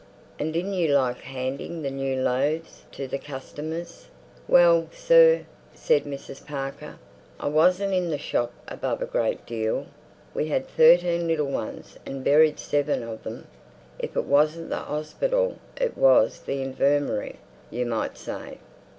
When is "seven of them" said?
12.57-13.45